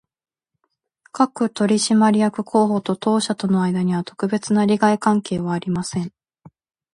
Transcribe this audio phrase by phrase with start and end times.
[1.11, 6.11] 各取締役候補と当社との間には、特別な利害関係はありません